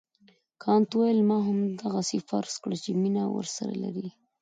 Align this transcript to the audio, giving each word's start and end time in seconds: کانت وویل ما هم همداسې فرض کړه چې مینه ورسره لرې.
کانت 0.63 0.89
وویل 0.93 1.19
ما 1.29 1.37
هم 1.47 1.57
همداسې 1.65 2.17
فرض 2.29 2.53
کړه 2.63 2.77
چې 2.83 2.89
مینه 3.01 3.23
ورسره 3.35 3.73
لرې. 3.83 4.09